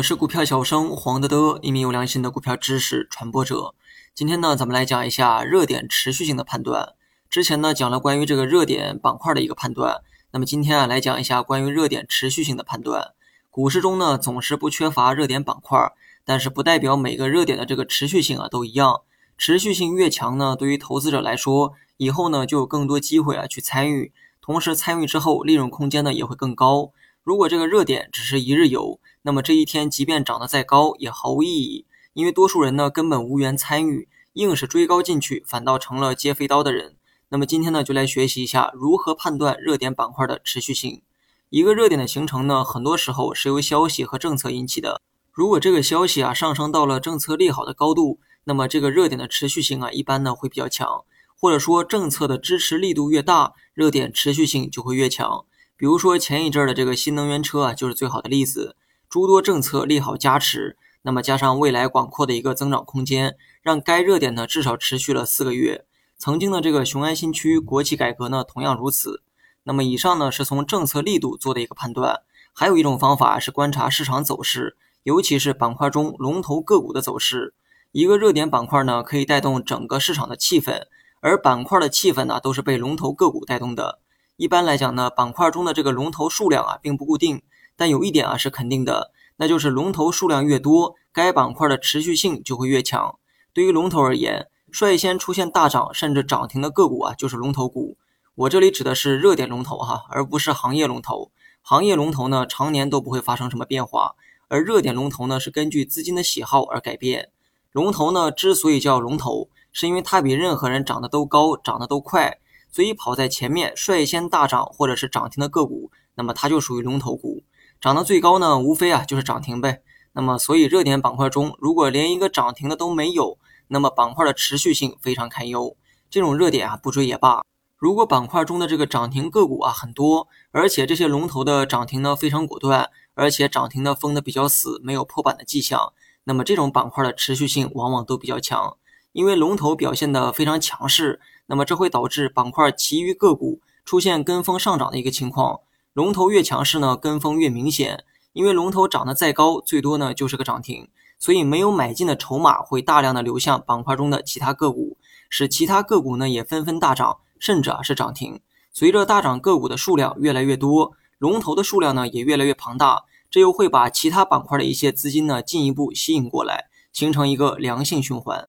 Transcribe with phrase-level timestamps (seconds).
[0.00, 3.74] 我是股票小生黄德德，一名有良心的股票知识传播者。
[4.14, 6.94] 今天呢，咱们来讲一下热点持续性的判断。
[7.28, 10.00] 之前呢，讲了关于这个热点板块的一个判断。
[10.30, 13.08] 那么今天啊，来讲一下关于热点持续性的判断。
[13.50, 15.78] 股市中呢，总是不缺乏热点板块，
[16.24, 19.02] 但是不代表每个热点的这个持续性啊都一样。
[19.36, 26.92] 持续性越强呢，对于投资者来说，以后呢就有更多机会啊去参与，同时参与之后利润空间呢也会更高。
[27.22, 36.96] 如果这个热点只是一日游，那么这一天即便涨得再高也毫无意义，因为多数人呢根本无缘参与，硬是追高进去，反倒成了接飞刀的人。
[37.28, 41.02] 那么今天呢就来学习一下如何判断热点板块的持续性。
[41.50, 45.02] 一个热点的形成呢，很多时候是由消息和政策引起的。
[45.30, 51.04] 如果这个消息啊上升到了政策利好的高度，那么这个热点的持续性啊一般呢会比较强，
[51.38, 55.44] 或者说政策的支持力度越大，热点持续性就会越强。
[55.80, 58.76] 比如说前一阵的这个新能源车啊，就是最好的例子。
[59.08, 65.86] 诸多政策利好加持，那么加上未来广阔的一个增长空间，让该热点呢至少持续了四个月。
[66.18, 69.22] 曾经的这个雄安新区国企改革呢，同样如此。
[69.62, 72.20] 那么以上呢是从政策力度做的一个判断，
[72.52, 77.54] 还有一种方法是观察市场走势，尤其是板块中龙头个股的走势。
[77.92, 80.82] 一个热点板块呢，可以带动整个市场的气氛，
[81.20, 83.98] 而板块的气氛呢，都是被龙头个股带动的。
[84.40, 87.42] 一般来讲呢，板块中的这个龙头数量啊，并不固定。
[87.76, 93.18] 但有一点啊是肯定的，那就是龙头数量越多，该板块的持续性就会越强。
[93.52, 97.98] 对于龙头而言，率先出现大涨甚至涨停的个股啊，就是龙头股。
[98.34, 101.30] 我这里指的是热点龙头哈，而不是行业龙头。
[101.60, 104.14] 行业龙头呢，常年都不会发生什么变化，
[104.48, 107.28] 而热点龙头呢，是根据资金的喜好而改变。
[107.72, 112.38] 龙头呢，之所以叫龙头，是因为它比任何人涨得都高，涨得都快。
[112.70, 117.42] 所以跑在前面率先大涨或者是涨停的个股，那么它就属于龙头股。
[117.80, 119.82] 涨得最高呢，无非啊就是涨停呗。
[120.12, 125.76] 那么所以热点板块中，如果连一个涨停的都没有，那么板块的持续性非常堪忧。
[126.10, 127.42] 这种热点啊不追也罢。
[127.76, 135.92] 如果板块中的这个涨停个股啊很多，而且这些龙头的涨停呢非常果断，而且涨停呢封的比较死，没有破板的迹象，
[136.24, 138.76] 那么这种板块的持续性往往都比较强。
[139.12, 145.60] 因为龙头表现的非常强势，那么这会导致板块其余个股出现跟风上涨的一个情况。
[145.92, 148.04] 龙头越强势呢，跟风越明显。
[148.32, 154.96] 因为龙头涨得再高，最多呢就是个涨停，所以没有买进的筹码会大量的流向板块中的其他个股，
[155.28, 158.40] 使其他个股呢也纷纷大涨，甚至啊是涨停。
[158.72, 168.48] 随着大涨个股的数量越来越多，龙头的数量呢也越来越庞大，这又会把其他板块的一些资金呢进一步吸引过来，形成一个良性循环。